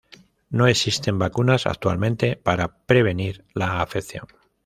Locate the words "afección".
3.83-4.25